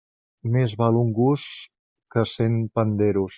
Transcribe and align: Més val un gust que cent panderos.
Més 0.53 0.71
val 0.79 0.97
un 1.01 1.11
gust 1.19 1.69
que 2.17 2.25
cent 2.33 2.57
panderos. 2.81 3.29